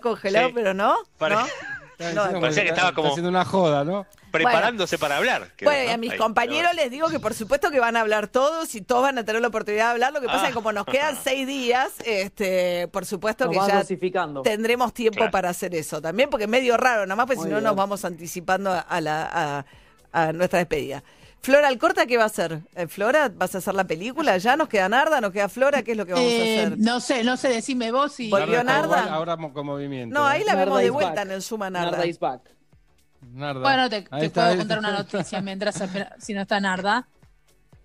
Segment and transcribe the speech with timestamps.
[0.00, 0.52] congelado, Sí.
[0.54, 0.96] pero no.
[1.18, 1.46] Pare- ¿no?
[2.14, 4.06] No, parecía que estaba como- haciendo una joda, ¿no?
[4.30, 5.48] Preparándose para hablar.
[5.54, 8.26] creo, Bueno, a mis Ahí, compañeros les digo que por supuesto que van a hablar
[8.28, 10.12] todos y todos van a tener la oportunidad de hablar.
[10.14, 10.42] Lo que pasa Ah.
[10.44, 13.84] es que como nos quedan seis días, este, por supuesto Nos que ya
[14.42, 15.30] tendremos tiempo Claro.
[15.30, 17.76] para hacer eso también, porque es medio raro, nada más, porque Muy si no nos
[17.76, 19.64] vamos anticipando a, la,
[20.12, 21.02] a, a nuestra despedida.
[21.42, 22.60] Flora Alcorta, ¿qué va a hacer?
[22.74, 24.36] Eh, Flora, ¿vas a hacer la película?
[24.36, 25.20] ¿Ya nos queda Narda?
[25.22, 25.82] ¿Nos queda Flora?
[25.82, 26.78] ¿Qué es lo que vamos Eh, a hacer?
[26.78, 28.28] no sé, no sé, decime vos y.
[28.28, 28.98] ¿Volvió Narda está Narda?
[29.00, 30.14] igual, Ahora con movimiento.
[30.18, 31.24] No, ahí la Narda vemos de vuelta back.
[31.26, 31.90] en el Suma Narda.
[31.92, 32.42] Narda is back.
[33.32, 33.60] Narda.
[33.62, 35.82] Bueno, te, Ahí te está, puedo contar una noticia mientras
[36.18, 37.08] si no está Narda.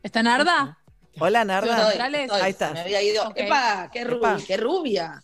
[0.03, 0.77] ¿Está Narda?
[1.19, 1.91] Hola, Narda.
[1.93, 2.41] Estoy, estoy.
[2.41, 2.71] Ahí está.
[2.73, 3.23] Me había ido.
[3.29, 3.33] Ok.
[3.37, 3.89] ¡Epa!
[3.91, 4.37] ¡Qué, rubi- Epa.
[4.45, 5.23] qué rubia!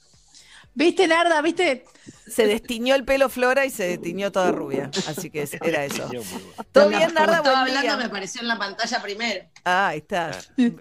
[0.74, 1.42] ¿Viste, Narda?
[1.42, 1.84] ¿Viste?
[2.28, 4.90] Se destiñó el pelo Flora y se destiñó toda rubia.
[5.08, 6.10] Así que era eso.
[6.72, 7.38] ¿Todo bien, Narda?
[7.38, 7.98] estaba Buen hablando, día.
[7.98, 9.46] me apareció en la pantalla primero.
[9.66, 10.32] Ah, ahí está.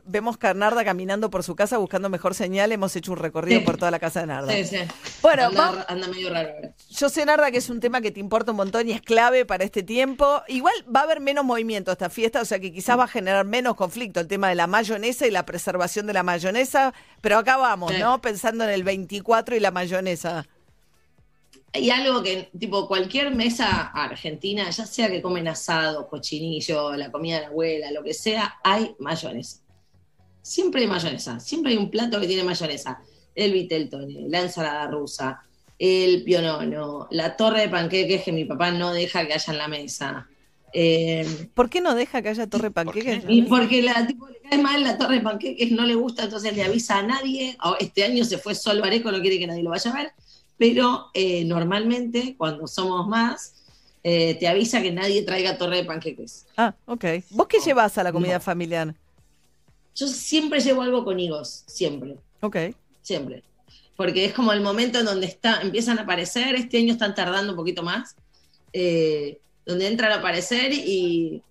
[0.04, 2.72] Vemos que a Narda caminando por su casa buscando mejor señal.
[2.72, 3.66] Hemos hecho un recorrido Sí.
[3.66, 4.52] por toda la casa de Narda.
[4.52, 4.78] Sí, sí.
[5.22, 5.44] Bueno,
[5.88, 6.70] anda, medio raro ahora.
[6.90, 9.44] Yo sé, Narda, que es un tema que te importa un montón y es clave
[9.44, 10.42] para este tiempo.
[10.48, 13.44] Igual va a haber menos movimiento esta fiesta, o sea que quizás va a generar
[13.44, 16.94] menos conflicto el tema de la mayonesa y la preservación de la mayonesa.
[17.20, 17.98] Pero acá vamos, Sí.
[17.98, 18.20] ¿no?
[18.20, 20.47] Pensando en el 24 y la mayonesa.
[21.72, 27.36] Hay algo que, tipo, cualquier mesa argentina, ya sea que comen asado, cochinillo, la comida
[27.36, 29.60] de la abuela, lo que sea, hay mayonesa.
[30.42, 31.38] Siempre hay mayonesa.
[31.38, 33.00] Siempre hay un plato que tiene mayonesa.
[33.34, 35.44] El viteltone, la ensalada rusa,
[35.78, 39.68] el pionono, la torre de panqueques que mi papá no deja que haya en la
[39.68, 40.28] mesa.
[40.72, 43.24] Eh, ¿Por qué no deja que haya torre panqueques?
[43.28, 46.54] Y porque la tipo le cae mal la torre de panqueques, no le gusta, entonces
[46.54, 47.56] le avisa a nadie.
[47.60, 50.12] Ah, Este año se fue solo Areco, no quiere que nadie lo vaya a ver.
[50.61, 53.55] Pero eh, normalmente, cuando somos más,
[54.05, 56.44] eh, te avisa que nadie traiga torre de panqueques.
[56.55, 57.03] Ah, ok.
[57.30, 58.41] ¿Vos qué llevas a la comida No.
[58.41, 58.94] familiar?
[59.97, 62.56] Yo siempre llevo algo con higos, siempre, Ok.
[63.00, 63.42] siempre.
[63.97, 67.53] Porque es como el momento en donde está, empiezan a aparecer, este año están tardando
[67.53, 68.14] un poquito más,
[68.75, 71.42] eh, donde entran a aparecer y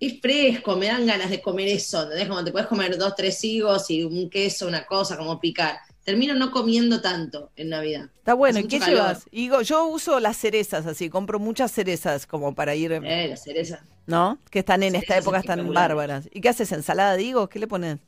[0.00, 2.28] es fresco, me dan ganas de comer eso, ¿entendés?
[2.28, 5.76] Como te puedes comer dos, tres higos y un queso, una cosa, como picar.
[6.04, 8.06] Termino no comiendo tanto en Navidad.
[8.16, 8.58] Está bueno.
[8.58, 8.94] ¿Y qué calor.
[8.94, 9.24] llevas?
[9.30, 13.84] Digo, yo uso las cerezas así, compro muchas cerezas como para ir, Eh, la cereza.
[14.06, 14.38] ¿no?
[14.50, 15.88] Que están en esta cerezas época tan espectaculares.
[15.96, 16.28] bárbaras.
[16.32, 16.72] ¿Y qué haces?
[16.72, 17.48] ¿Ensalada de higos?
[17.48, 17.98] ¿Qué le pones?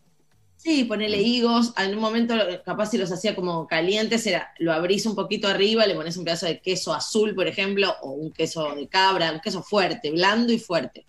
[0.56, 1.72] Sí, ponele higos.
[1.76, 2.34] En un momento,
[2.64, 6.24] capaz si los hacía como calientes, era, lo abrís un poquito arriba, le pones un
[6.24, 10.52] pedazo de queso azul, por ejemplo, o un queso de cabra, un queso fuerte, blando
[10.52, 11.06] y fuerte.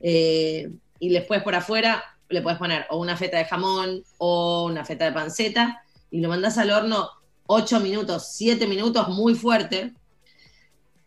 [0.00, 0.70] Eh,
[1.00, 5.06] y después por afuera le puedes poner o una feta de jamón o una feta
[5.06, 7.08] de panceta y lo mandás al horno
[7.46, 9.94] 8 minutos, 7 minutos, muy fuerte.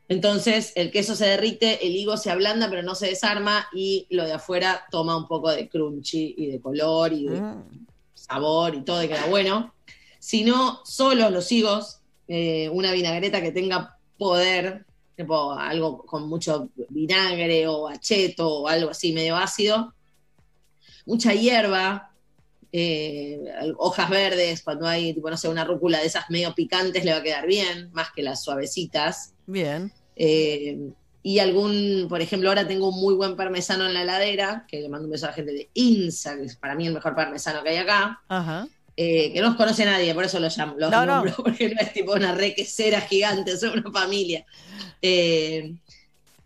[0.07, 4.25] Entonces el queso se derrite, el higo se ablanda pero no se desarma y lo
[4.25, 7.85] de afuera toma un poco de crunchy y de color y de Mm.
[8.13, 9.73] sabor y todo y queda bueno.
[10.19, 14.85] Si no, solo los higos, eh, una vinagreta que tenga poder,
[15.15, 19.93] tipo algo con mucho vinagre o acheto o algo así medio ácido,
[21.05, 22.10] mucha hierba,
[22.73, 23.39] eh,
[23.77, 27.17] hojas verdes, cuando hay, tipo, no sé, una rúcula de esas medio picantes le va
[27.17, 29.33] a quedar bien, más que las suavecitas.
[29.45, 29.91] Bien.
[30.15, 30.77] Eh,
[31.23, 34.89] y algún, por ejemplo, ahora tengo un muy buen parmesano en la heladera, que le
[34.89, 37.61] mando un beso a la gente de INSA, que es para mí el mejor parmesano
[37.61, 38.67] que hay acá, Ajá.
[38.97, 41.15] eh, que no los conoce nadie, por eso los llamo, los No, no.
[41.17, 44.45] nombro, porque no es tipo una requesera gigante, son una familia.
[45.01, 45.73] Eh,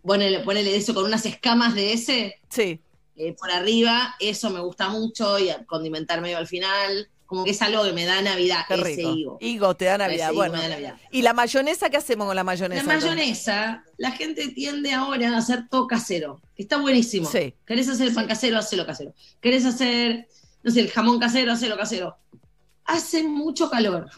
[0.02, 2.80] ponele, ponele eso con unas escamas de ese Sí.
[3.16, 7.62] Eh, por arriba, eso me gusta mucho, y condimentar medio al final, como que es
[7.62, 9.14] algo que me da Navidad, Qué ese rico.
[9.14, 9.38] higo.
[9.40, 10.32] Higo te da Navidad.
[10.32, 10.54] Bueno.
[10.54, 10.96] me da Navidad.
[11.10, 12.80] ¿Y la mayonesa qué hacemos con la La mayonesa?
[12.82, 13.04] entonces?
[13.10, 16.40] mayonesa, la gente tiende ahora a hacer todo casero.
[16.56, 17.28] Está buenísimo.
[17.28, 17.54] Sí.
[17.66, 18.58] ¿Querés hacer el pan casero?
[18.58, 19.12] Hacelo casero.
[19.40, 20.28] ¿Querés hacer,
[20.62, 21.52] no sé, el jamón casero?
[21.52, 22.16] Hacelo casero.
[22.84, 24.08] Hace mucho calor.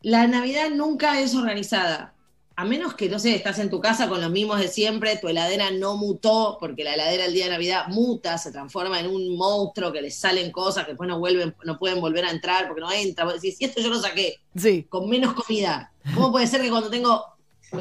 [0.00, 2.13] La Navidad nunca es organizada.
[2.56, 5.26] A menos que, no sé, estás en tu casa con los mismos de siempre, tu
[5.26, 9.36] heladera no mutó, porque la heladera el día de Navidad muta, se transforma en un
[9.36, 12.80] monstruo que le salen cosas que después no vuelven, no pueden volver a entrar porque
[12.80, 13.24] no entra.
[13.24, 14.86] Vos decís, y esto yo lo saqué Sí.
[14.88, 15.90] con menos comida.
[16.14, 17.24] ¿Cómo puede ser que cuando tengo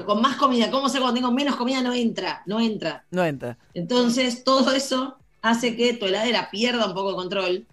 [0.07, 2.41] con más comida, cómo sé cuando tengo menos comida no entra?
[2.47, 3.05] No entra.
[3.11, 3.59] No entra.
[3.75, 7.67] Entonces, todo eso hace que tu heladera pierda un poco de control.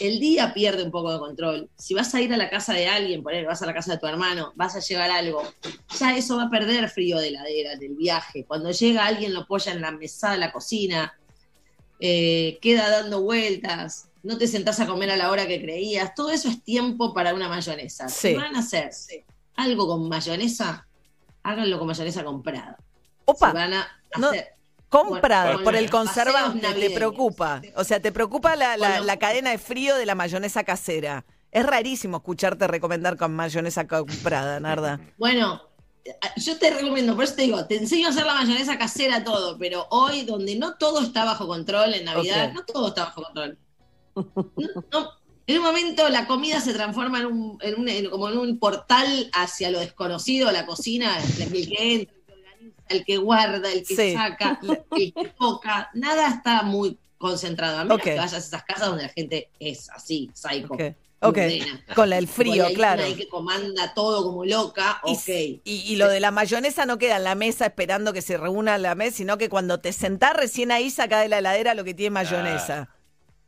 [0.00, 1.70] El día pierde un poco de control.
[1.76, 3.92] Si vas a ir a la casa de alguien, por ejemplo, vas a la casa
[3.92, 5.42] de tu hermano, vas a llevar algo,
[5.98, 8.44] ya eso va a perder frío de heladera, del viaje.
[8.46, 11.16] Cuando llega alguien, lo apoya en la mesada de la cocina,
[12.00, 16.14] eh, queda dando vueltas, no te sentás a comer a la hora que creías.
[16.14, 18.08] Todo eso es tiempo para una mayonesa.
[18.08, 18.28] Sí.
[18.28, 18.90] Si van a hacer
[19.56, 20.86] algo con mayonesa,
[21.42, 22.76] háganlo con mayonesa comprada.
[23.26, 23.88] Opa, Si van a
[24.18, 24.30] no-
[24.92, 27.62] Bueno, por el conservante, te preocupa.
[27.76, 29.04] O sea, te preocupa la, la- Bueno.
[29.04, 31.24] la cadena de frío de la mayonesa casera.
[31.50, 35.00] Es rarísimo escucharte recomendar con mayonesa comprada, Narda.
[35.18, 35.62] Bueno,
[36.36, 39.58] yo te recomiendo, por eso te digo, te enseño a hacer la mayonesa casera todo,
[39.58, 43.58] pero hoy donde no todo está bajo control en Navidad, no todo está bajo control.
[44.14, 45.10] No- no,
[45.46, 48.58] en un momento la comida se transforma en un, en un- en- como en un
[48.58, 52.14] portal hacia lo desconocido, la cocina, el entra,
[52.88, 54.12] el que guarda, el que Sí.
[54.14, 54.58] saca,
[54.96, 57.78] el que toca, nada está muy concentrado.
[57.78, 58.04] A menos Ok.
[58.04, 60.68] que vayas a esas casas donde la gente es así, psycho.
[61.24, 61.38] Ok.
[61.94, 63.04] Con el frío, claro.
[63.04, 65.28] ahí que comanda todo como loca, Y, ok.
[65.28, 68.76] y- y lo de la mayonesa no queda en la mesa esperando que se reúna
[68.76, 71.94] la mesa, sino que cuando te sentás recién ahí saca de la heladera lo que
[71.94, 72.88] tiene mayonesa.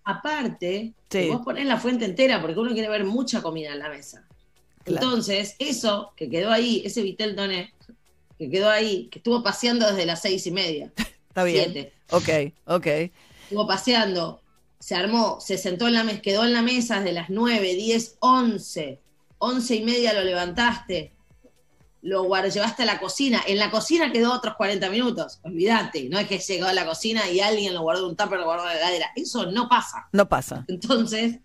[0.05, 1.29] Aparte, Sí.
[1.31, 4.25] vos ponés la fuente entera porque uno quiere ver mucha comida en la mesa.
[4.85, 5.07] Claro.
[5.07, 7.73] Entonces, eso que quedó ahí, ese Vitel Toné,
[8.39, 10.93] que quedó ahí, que estuvo paseando desde las seis y media,
[11.29, 11.73] Está bien.
[11.73, 12.29] siete, Ok,
[12.67, 12.87] ok.
[13.43, 14.41] estuvo paseando,
[14.79, 18.17] se armó, se sentó en la mesa, quedó en la mesa desde las nueve, diez,
[18.21, 19.01] once,
[19.39, 21.13] once y media lo levantaste,
[22.03, 26.29] lo llevaste a la cocina, en la cocina quedó otros 40 minutos, olvídate, no es
[26.29, 28.75] que llegó a la cocina y alguien lo guardó en un tupper, lo guardó en
[28.75, 30.09] la heladera, eso no pasa.
[30.13, 30.65] No pasa.
[30.69, 31.39] Entonces,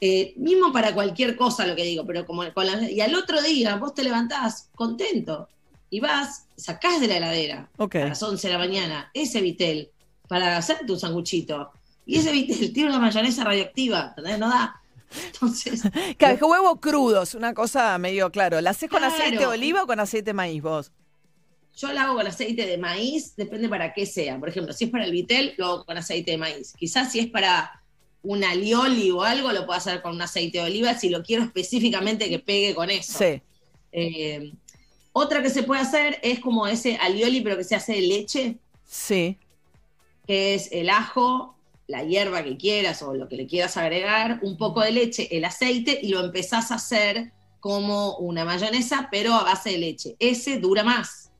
[0.00, 3.42] eh, mismo para cualquier cosa lo que digo, pero como con la- y al otro
[3.42, 5.48] día vos te levantás contento
[5.90, 9.90] y vas, sacás de la heladera a las 11 de la mañana ese vitel
[10.28, 11.70] para hacer tu sanguchito.
[12.06, 14.38] Y ese vitel tiene una mayonesa radioactiva, ¿entendés?
[14.38, 14.80] No da.
[15.26, 15.82] Entonces,
[16.18, 18.60] Claro, huevos crudos, una cosa medio claro.
[18.60, 19.14] ¿La haces con Claro.
[19.14, 20.92] aceite de oliva o con aceite de maíz vos?
[21.76, 24.36] yo la hago con aceite de maíz, depende para qué sea.
[24.40, 26.74] Por ejemplo, si es para el vitel, lo hago con aceite de maíz.
[26.76, 27.80] Quizás si es para
[28.22, 31.44] un alioli o algo, lo puedo hacer con un aceite de oliva si lo quiero
[31.44, 33.16] específicamente que pegue con eso.
[33.18, 33.40] Sí.
[33.92, 34.52] Eh,
[35.18, 38.58] otra que se puede hacer es como ese alioli, pero que se hace de leche,
[38.86, 39.38] Sí.
[40.26, 41.56] que es el ajo,
[41.86, 45.44] la hierba que quieras o lo que le quieras agregar, un poco de leche, el
[45.44, 50.16] aceite y lo empezás a hacer como una mayonesa, pero a base de leche.
[50.18, 51.30] Ese dura más.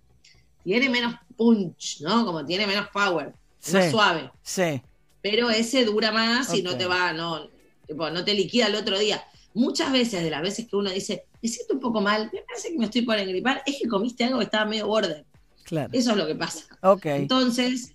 [0.64, 2.24] Tiene menos punch, ¿no?
[2.26, 3.32] Como tiene menos power,
[3.64, 4.30] es más suave.
[4.42, 4.82] Sí.
[5.22, 7.48] Pero ese dura más y no te va, no,
[7.88, 9.22] no te liquida el otro día.
[9.54, 12.72] Muchas veces, de las veces que uno dice, me siento un poco mal, me parece
[12.72, 15.24] que me estoy por engripar, es que comiste algo que estaba medio border.
[15.64, 15.90] Claro.
[15.92, 16.64] Eso es lo que pasa.
[16.82, 17.06] Ok.
[17.06, 17.94] Entonces,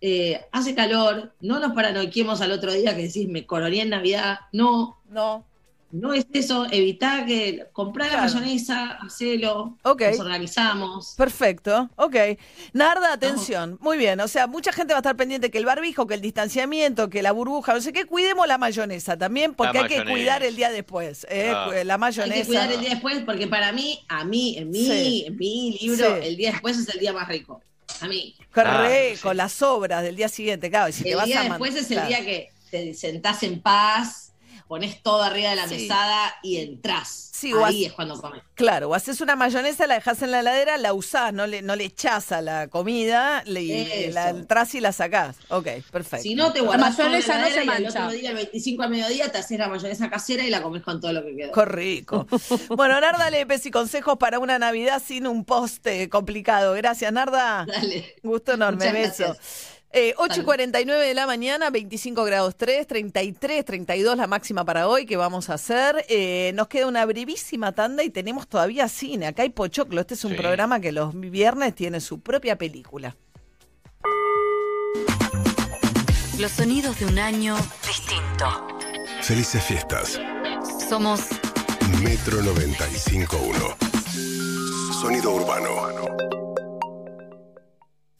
[0.00, 4.40] eh, hace calor, no nos paranoiquemos al otro día que decís, me coroné en Navidad.
[4.52, 5.46] No, No.
[5.94, 6.66] No es eso.
[6.70, 10.02] Evitá que comprar la mayonesa, hacelo, Ok.
[10.10, 11.14] nos organizamos.
[11.16, 12.16] Perfecto, ok.
[12.72, 13.78] Narda, atención.
[13.80, 16.20] Muy bien, o sea, mucha gente va a estar pendiente que el barbijo, que el
[16.20, 20.04] distanciamiento, que la burbuja, no sé qué, cuidemos la mayonesa también, porque La hay que
[20.04, 21.26] cuidar el día después.
[21.30, 21.52] ¿eh?
[21.54, 21.70] Ah.
[21.84, 22.40] La Hay mayonesa.
[22.40, 25.24] que cuidar el día después porque para mí, a mí, en mi, Sí.
[25.26, 26.26] en mi libro, Sí.
[26.26, 27.62] el día después es el día más rico.
[28.00, 28.34] A mí.
[28.52, 29.22] Corre, Ah, sí.
[29.22, 30.88] con las sobras del día siguiente, claro.
[30.88, 32.08] y Si te el vas día a después es el claro.
[32.08, 34.32] día que te sentás en paz,
[34.68, 35.74] pones todo arriba de la Sí.
[35.76, 37.30] mesada y entrás.
[37.34, 38.42] Sí, Ahí has- es cuando comes.
[38.54, 41.76] Claro, o haces una mayonesa, la dejas en la heladera, la usás, no le, no
[41.76, 45.36] le echás a la comida, le, la entras y la sacás.
[45.48, 46.22] Ok, perfecto.
[46.22, 48.06] Si no, te guardás la mayonesa no se y el mancha.
[48.06, 51.00] otro día, el 25 al mediodía, te haces la mayonesa casera y la comes con
[51.00, 51.52] todo lo que quedó.
[51.52, 52.26] Qué rico.
[52.76, 56.72] Bueno, Narda Lepes y consejos para una Navidad sin un poste complicado.
[56.74, 57.66] Gracias, Narda.
[57.66, 58.14] Dale.
[58.22, 59.24] Gusto enorme, Muchas beso.
[59.34, 59.68] gracias.
[59.96, 64.88] Eh, 8 y 49 de la mañana, 25 grados 3, 33, 32 la máxima para
[64.88, 66.04] hoy que vamos a hacer.
[66.08, 69.28] Eh, nos queda una brevísima tanda y tenemos todavía cine.
[69.28, 70.00] Acá hay Pochoclo.
[70.00, 70.36] Este es un Sí.
[70.38, 73.16] programa que los viernes tiene su propia película.
[76.40, 78.66] Los sonidos de un año distinto.
[79.22, 80.20] Felices fiestas.
[80.88, 81.20] Somos
[82.02, 83.76] Metro 95.1.
[85.00, 86.33] Sonido urbano.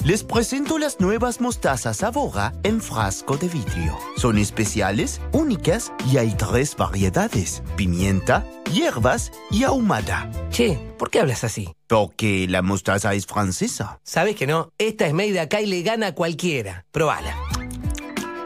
[0.04, 3.96] Les presento las nuevas mostazas Sabora en frasco de vidrio.
[4.18, 10.30] Son especiales, únicas y hay tres variedades: pimienta, hierbas y ahumada.
[10.50, 11.74] Che, ¿por qué hablas así?
[11.86, 13.98] Porque la mostaza es francesa.
[14.02, 14.68] ¿Sabes que no?
[14.76, 16.84] Esta es made de acá y le gana a cualquiera.
[16.92, 17.34] Probala.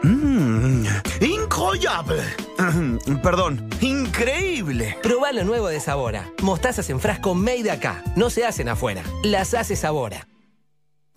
[0.03, 0.85] Mmm,
[1.19, 2.23] increíble.
[3.21, 4.97] Perdón, increíble.
[5.03, 6.31] Probá lo nuevo de Sabora.
[6.41, 8.01] Mostazas en frasco made de acá.
[8.15, 9.03] No se hacen afuera.
[9.23, 10.25] Las hace Sabora.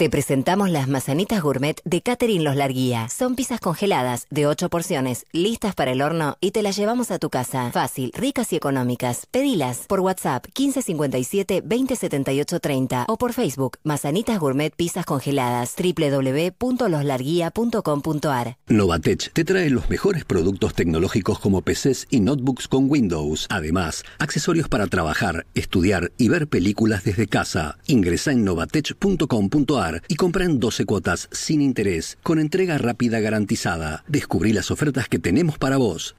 [0.03, 3.09] Te presentamos las mazanitas gourmet de Catherine Los Larguía.
[3.09, 7.21] Son pizzas congeladas de 8 porciones, listas para el horno y te las llevamos a
[7.21, 7.71] tu casa.
[7.71, 9.29] Fácil, ricas y económicas.
[9.31, 18.57] Pedilas por WhatsApp 1557 2078 30 o por Facebook Mazanitas Gourmet Pizzas Congeladas www.loslarguía.com.ar.
[18.67, 23.47] Novatech te trae los mejores productos tecnológicos como PCs y notebooks con Windows.
[23.51, 27.79] Además, accesorios para trabajar, estudiar y ver películas desde casa.
[27.87, 34.05] Ingresa en novatech.com.ar y compra en 12 cuotas sin interés, con entrega rápida garantizada.
[34.09, 36.17] Descubrí las ofertas que tenemos para vos.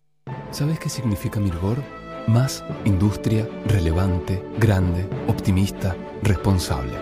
[0.52, 1.84] ¿Sabes qué significa Mirgor?
[2.28, 6.94] Más industria relevante, grande, optimista, responsable.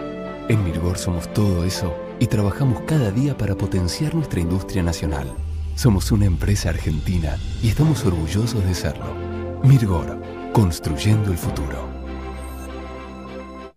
[0.49, 5.27] En Mirgor somos todo eso y trabajamos cada día para potenciar nuestra industria nacional.
[5.75, 9.15] Somos una empresa argentina y estamos orgullosos de serlo.
[9.63, 10.21] Mirgor,
[10.53, 11.89] construyendo el futuro.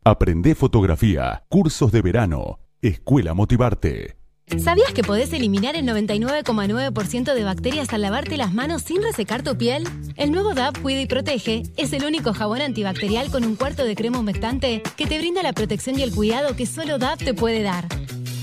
[0.04, 4.16] Aprende fotografía, cursos de verano, Escuela Motivarte.
[4.62, 9.56] ¿Sabías que podés eliminar el 99,9% de bacterias al lavarte las manos sin resecar tu
[9.56, 9.88] piel?
[10.16, 13.96] El nuevo DAP Cuida y Protege es el único jabón antibacterial con un cuarto de
[13.96, 17.62] crema humectante que te brinda la protección y el cuidado que solo DAP te puede
[17.62, 17.88] dar.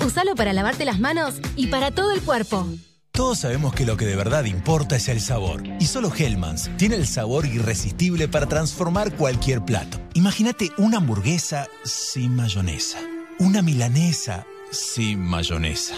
[0.04, 2.68] Usalo para lavarte las manos y para todo el cuerpo.
[3.12, 5.62] Todos sabemos que lo que de verdad importa es el sabor.
[5.80, 10.00] Y solo Hellmann's tiene el sabor irresistible para transformar cualquier plato.
[10.16, 12.98] Imagínate una hamburguesa sin mayonesa.
[13.42, 15.96] Una milanesa sin mayonesa.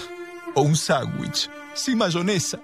[0.56, 2.58] O un sándwich sin mayonesa.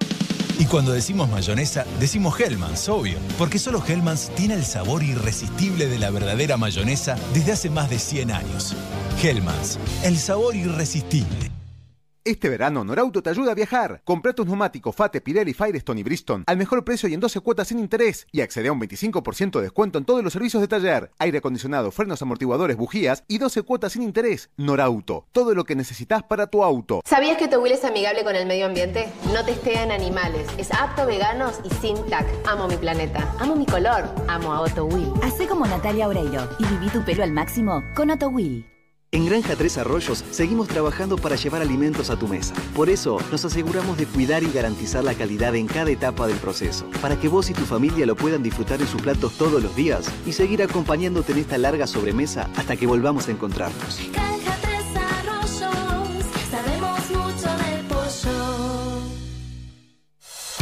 [0.57, 5.99] Y cuando decimos mayonesa, decimos Hellmann's, obvio, porque solo Hellmann's tiene el sabor irresistible de
[5.99, 8.73] la verdadera mayonesa desde hace más de 100 años.
[9.21, 11.58] Hellmann's, el sabor irresistible.
[12.25, 14.01] Este verano Norauto te ayuda a viajar.
[14.03, 17.69] Compra tus neumáticos Fate, Pirelli, Firestone y Bridgestone al mejor precio y en 12 cuotas
[17.69, 18.27] sin interés.
[18.31, 21.11] Y accede a un 25% de descuento en todos los servicios de taller.
[21.17, 24.49] Aire acondicionado, frenos amortiguadores, bujías y 12 cuotas sin interés.
[24.57, 25.27] Norauto.
[25.31, 27.01] Todo lo que necesitas para tu auto.
[27.05, 29.07] ¿Sabías que tu es amigable con el medio ambiente?
[29.33, 30.47] No testea en animales.
[30.57, 32.25] Es apto a veganos y sin TAC.
[32.45, 33.33] Amo mi planeta.
[33.39, 34.09] Amo mi color.
[34.27, 35.13] Amo a Otto Will.
[35.21, 38.78] Hacé como Natalia Oreiro y viví tu pelo al máximo con Otto Will.
[39.11, 42.53] En Granja Tres Arroyos seguimos trabajando para llevar alimentos a tu mesa.
[42.75, 46.85] Por eso nos aseguramos de cuidar y garantizar la calidad en cada etapa del proceso,
[47.01, 50.05] para que vos y tu familia lo puedan disfrutar en sus platos todos los días
[50.27, 53.99] y seguir acompañándote en esta larga sobremesa hasta que volvamos a encontrarnos.
[54.13, 59.01] Granja Tres Arroyos, sabemos mucho del pollo.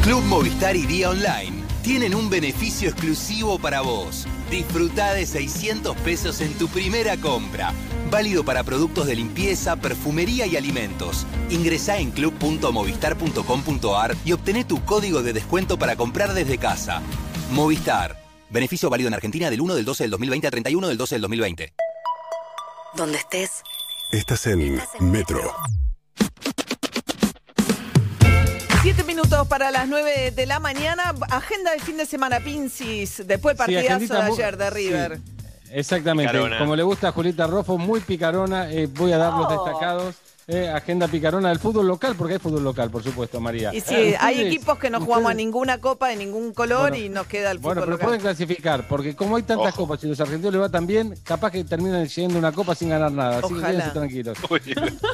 [0.03, 4.25] Club Movistar y Día Online tienen un beneficio exclusivo para vos.
[4.49, 7.73] Disfruta de 600 pesos en tu primera compra.
[8.09, 11.25] Válido para productos de limpieza, perfumería y alimentos.
[11.49, 17.01] Ingresá en club.movistar.com.ar y obtené tu código de descuento para comprar desde casa.
[17.51, 18.17] Movistar.
[18.49, 21.21] Beneficio válido en Argentina del 1 del 12 del 2020 al 31 del 12 del
[21.21, 21.73] 2020.
[22.95, 23.61] Donde estés.
[24.11, 25.53] Estás en Metro.
[28.87, 31.13] Siete minutos para las nueve de la mañana.
[31.29, 33.21] Agenda de fin de semana, Pincis.
[33.27, 34.73] Después Sí, partidazo de ayer de sí.
[34.73, 35.19] River.
[35.73, 36.31] Exactamente.
[36.31, 36.57] Picarona.
[36.57, 38.71] Como le gusta a Julieta Rofo, muy picarona.
[38.71, 39.49] eh, voy a dar los Oh.
[39.65, 40.15] destacados.
[40.49, 43.73] eh, agenda picarona del fútbol local, porque hay fútbol local, por supuesto, María.
[43.75, 46.91] Y sí, Eh, hay ustedes- equipos que no jugamos a ninguna copa de ningún color
[46.91, 48.05] Bueno, y nos queda el Bueno, fútbol pero local.
[48.05, 51.51] pueden clasificar, porque como hay tantas copas y los argentinos le va tan bien, capaz
[51.51, 53.39] que terminan llegando una copa sin ganar nada.
[53.39, 54.37] Así que quédense tranquilos.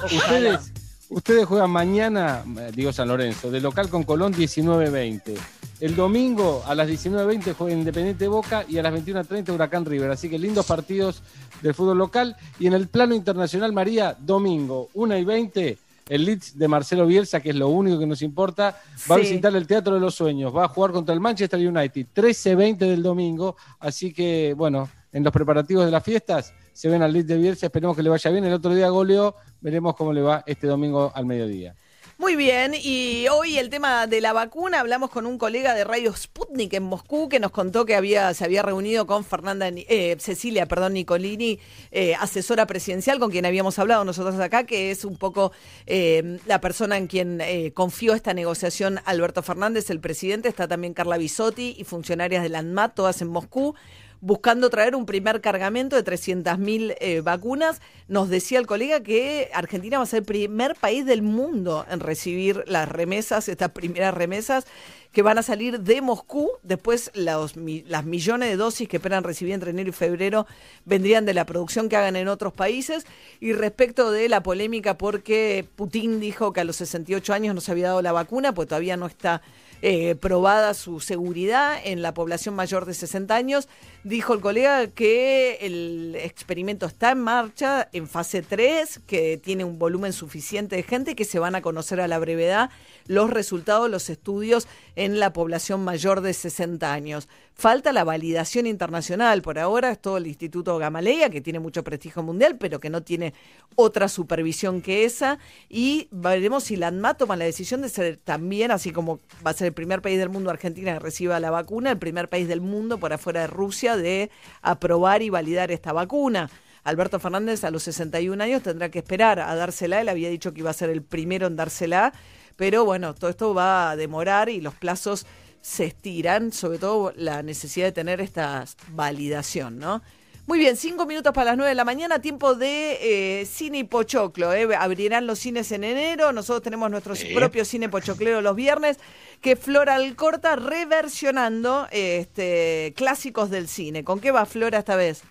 [0.06, 0.72] Ustedes,
[1.10, 5.36] ustedes juegan mañana, eh, digo San Lorenzo, de local con Colón 19-20.
[5.80, 10.12] El domingo a las 19.20 juega Independiente Boca y a las 21.30 Huracán River.
[10.12, 11.22] Así que lindos partidos
[11.62, 12.38] del fútbol local.
[12.60, 15.78] Y en el plano internacional, María, domingo 1 y 20,
[16.10, 18.80] el Leeds de Marcelo Bielsa, que es lo único que nos importa,
[19.10, 20.56] va a visitar el Teatro de los Sueños.
[20.56, 23.58] Va a jugar contra el Manchester United 13-20 del domingo.
[23.80, 27.66] Así que, bueno, en los preparativos de las fiestas se ven al Leeds de Bielsa.
[27.68, 28.44] Esperemos que le vaya bien.
[28.46, 29.36] El otro día goleó.
[29.62, 31.76] Veremos cómo le va este domingo al mediodía.
[32.20, 36.16] Muy bien, y hoy el tema de la vacuna, hablamos con un colega de Radio
[36.16, 40.68] Sputnik en Moscú que nos contó que había, se había reunido con Fernanda, eh, Cecilia,
[40.68, 41.60] perdón, Nicolini,
[41.92, 45.54] eh, asesora presidencial, con quien habíamos hablado nosotros acá, que es un poco
[45.88, 47.42] eh, la persona en quien
[47.74, 52.60] confió esta negociación Alberto Fernández, el presidente, está también Carla Bisotti y funcionarias de la
[52.60, 53.76] ANMAT, todas en Moscú
[54.24, 57.82] buscando traer un primer cargamento de 300.000 eh, vacunas.
[58.08, 62.00] Nos decía el colega que Argentina va a ser el primer país del mundo en
[62.00, 64.66] recibir las remesas, estas primeras remesas
[65.12, 66.52] que van a salir de Moscú.
[66.64, 70.48] Después las millones de dosis que esperan recibir entre enero y febrero
[70.86, 73.06] vendrían de la producción que hagan en otros países.
[73.42, 77.72] Y respecto de la polémica porque Putin dijo que a los 68 años no se
[77.72, 79.42] había dado la vacuna, pues todavía no está
[79.86, 83.68] eh, probada su seguridad en la población mayor de 60 años.
[84.06, 89.80] Dijo el colega que el experimento está en marcha en fase 3, que tiene un
[89.80, 92.70] volumen suficiente de gente que se van a conocer a la brevedad
[93.08, 97.28] los resultados de los estudios en la población mayor de 60 años.
[97.56, 99.42] Falta la validación internacional.
[99.42, 103.04] Por ahora es todo el Instituto Gamaleya, que tiene mucho prestigio mundial, pero que no
[103.04, 103.34] tiene
[103.76, 105.38] otra supervisión que esa.
[105.70, 109.54] Y veremos si la ANMA toma la decisión de ser también, así como va a
[109.54, 112.62] ser el primer país del mundo, Argentina, que reciba la vacuna, el primer país del
[112.62, 114.32] mundo por afuera de Rusia de
[114.62, 116.50] aprobar y validar esta vacuna.
[116.84, 120.02] Alberto Fernández a los 61 años tendrá que esperar a dársela.
[120.02, 122.14] Él había dicho que iba a ser el primero en dársela.
[122.56, 125.26] Pero bueno, todo esto va a demorar y los plazos
[125.64, 130.02] se estiran, sobre todo la necesidad de tener esta validación, ¿no?
[130.46, 132.98] Muy bien, cinco minutos para las nueve de la mañana, tiempo de
[133.42, 134.52] eh, cine y pochoclo.
[134.54, 134.68] ¿eh?
[134.78, 137.34] Abrirán los cines en enero, nosotros tenemos nuestro Sí.
[137.34, 138.98] propio cine pochoclero los viernes,
[139.40, 144.04] que Flora Alcorta reversionando este, clásicos del cine.
[144.04, 145.24] ¿Con qué va Flora esta vez?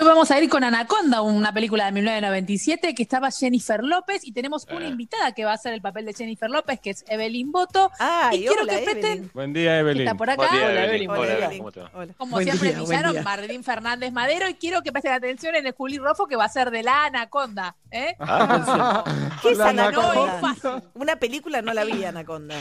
[0.00, 4.32] Hoy vamos a ir con Anaconda, una película de 1997 que estaba Jennifer López y
[4.32, 7.52] tenemos una invitada que va a hacer el papel de Jennifer López, que es Evelyn
[7.52, 7.90] Boto.
[7.98, 10.08] Ay, y quiero hola, que presten, Buen día, Evelyn.
[10.08, 11.10] está por acá, Buen día, Hola, Evelyn.
[11.10, 11.10] Evelyn.
[11.10, 11.58] Hola, Hola, Evelyn.
[11.58, 11.90] ¿Cómo te va?
[12.16, 13.22] como Buen siempre día.
[13.22, 16.48] Marlene Fernández Madero, y quiero que presten atención en el Juli Rofo que va a
[16.48, 17.76] ser de la Anaconda.
[17.90, 18.16] ¿eh?
[18.20, 19.04] Ah,
[19.42, 20.14] ¿Qué es Anaconda?
[20.14, 20.88] No es fácil.
[20.94, 22.56] Una película no la vi, Anaconda.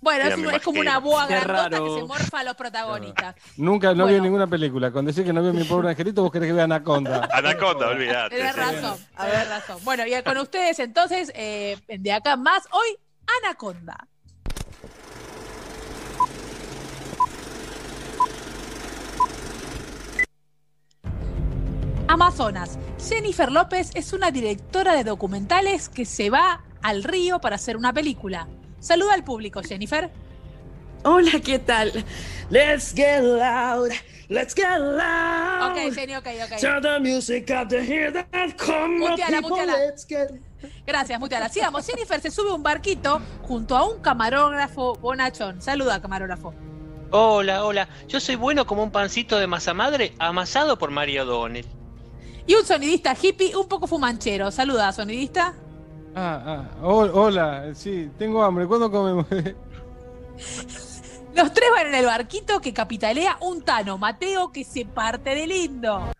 [0.00, 3.34] Bueno, es, como una boa grandota que se morfa a los protagonistas.
[3.56, 4.08] Nunca, no Bueno.
[4.08, 4.92] vio ninguna película.
[4.92, 7.28] Con decir que no vio mi pobre angelito, vos querés que vea Anaconda.
[7.32, 8.36] Anaconda, olvídate.
[8.36, 8.52] Sí.
[8.56, 9.78] razón, tenés razón.
[9.84, 12.96] Bueno, y con ustedes entonces, eh, de acá más, hoy
[13.42, 14.06] Anaconda.
[22.08, 22.78] Amazonas.
[22.98, 27.92] Jennifer López es una directora de documentales que se va al río para hacer una
[27.92, 28.48] película.
[28.80, 30.10] Saluda al público, Jennifer.
[31.04, 31.92] Hola, ¿qué tal?
[32.50, 33.90] Let's get loud,
[34.28, 35.70] let's get loud.
[35.70, 36.60] Ok, Jenny, ok, ok.
[36.60, 38.56] Turn the music up to hear that.
[38.56, 39.78] Come Muteala, people, muteala.
[39.78, 40.30] let's get...
[40.86, 41.48] Gracias, Muteala.
[41.48, 41.86] Sigamos.
[41.86, 45.62] Jennifer se sube a un barquito junto a un camarógrafo bonachón.
[45.62, 46.52] Saluda, camarógrafo.
[47.10, 47.88] Hola, hola.
[48.08, 51.66] Yo soy bueno como un pancito de masa madre amasado por Mario O'Donnell.
[52.46, 54.50] Y un sonidista hippie un poco fumanchero.
[54.50, 55.54] Saluda, sonidista.
[56.20, 58.66] Ah, ah, hol- hola, sí, tengo hambre.
[58.66, 59.24] ¿Cuándo comemos?
[61.34, 65.46] Los tres van en el barquito que capitalea un Tano, Mateo, que se parte de
[65.46, 66.12] lindo.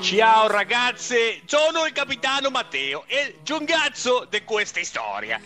[0.00, 5.38] Ciao ragazze, sono il capitano Matteo, il giungazzo di questa storia.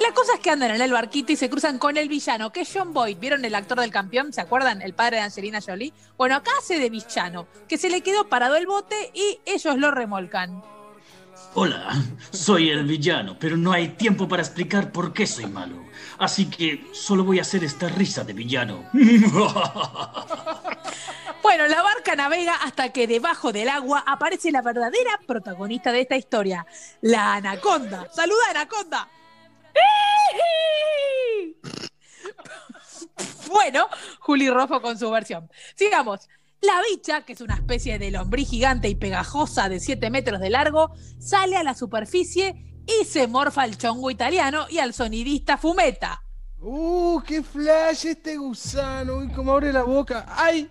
[0.00, 2.62] La cosa es que andan en el barquito y se cruzan con el villano, que
[2.62, 3.18] es John Boyd.
[3.18, 4.32] ¿Vieron el actor del campeón?
[4.32, 4.80] ¿Se acuerdan?
[4.80, 5.92] El padre de Angelina Jolie.
[6.16, 9.90] Bueno, acá hace de villano, que se le quedó parado el bote y ellos lo
[9.90, 10.62] remolcan.
[11.54, 11.92] Hola,
[12.30, 15.76] soy el villano, pero no hay tiempo para explicar por qué soy malo.
[16.18, 18.84] Así que solo voy a hacer esta risa de villano.
[21.42, 26.16] Bueno, la barca navega hasta que debajo del agua aparece la verdadera protagonista de esta
[26.16, 26.64] historia,
[27.00, 28.08] la anaconda.
[28.12, 29.08] ¡Saluda, anaconda!
[33.48, 33.86] Bueno,
[34.20, 35.50] Juli Rojo con su versión.
[35.74, 36.28] Sigamos.
[36.62, 40.48] La bicha, que es una especie de lombriz gigante y pegajosa de 7 metros de
[40.48, 42.54] largo, sale a la superficie
[42.86, 46.22] y se morfa al chongo italiano y al sonidista Fumeta.
[46.60, 49.16] ¡Uh, qué flash este gusano!
[49.16, 50.24] Uy, cómo abre la boca.
[50.28, 50.70] ¡Ay!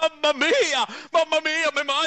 [0.00, 2.01] Mamma mia, mamma mia, me mangia.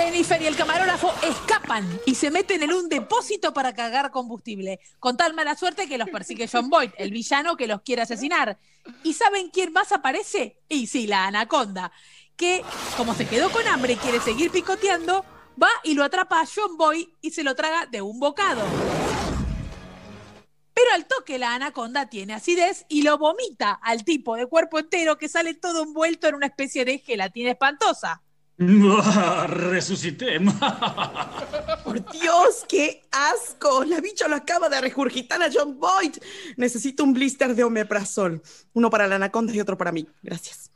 [0.00, 5.18] Jennifer y el camarógrafo escapan y se meten en un depósito para cargar combustible, con
[5.18, 8.58] tal mala suerte que los persigue John Boyd, el villano que los quiere asesinar.
[9.02, 10.56] ¿Y saben quién más aparece?
[10.70, 11.92] Y sí, la anaconda,
[12.34, 12.64] que
[12.96, 15.22] como se quedó con hambre y quiere seguir picoteando,
[15.62, 18.62] va y lo atrapa a John Boyd y se lo traga de un bocado.
[20.72, 25.18] Pero al toque la anaconda tiene acidez y lo vomita al tipo de cuerpo entero
[25.18, 28.22] que sale todo envuelto en una especie de gelatina espantosa.
[29.46, 30.38] Resucité.
[31.84, 33.84] Por Dios, qué asco.
[33.84, 36.18] La bicha lo acaba de regurgitar a John Boyd.
[36.58, 38.42] Necesito un blister de omeprazol.
[38.74, 40.06] Uno para la anaconda y otro para mí.
[40.22, 40.70] Gracias.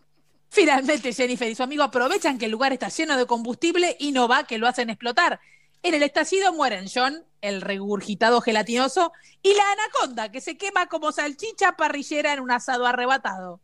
[0.49, 4.29] Finalmente Jennifer y su amigo aprovechan que el lugar está lleno de combustible y no
[4.29, 5.41] va que lo hacen explotar.
[5.83, 11.13] En el estallido mueren John, el regurgitado gelatinoso, y la anaconda, que se quema como
[11.13, 13.61] salchicha parrillera en un asado arrebatado.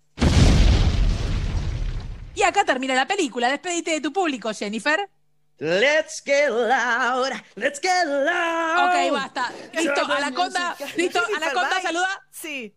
[2.40, 3.50] Y acá termina la película.
[3.50, 5.10] Despedite de tu público, Jennifer.
[5.58, 8.88] Let's get loud, let's get loud.
[8.88, 9.52] Ok, basta.
[9.74, 10.76] Listo, Turn the anaconda.
[10.96, 11.82] Listo, Jennifer, anaconda, bye.
[11.82, 12.22] saluda.
[12.32, 12.74] Sí.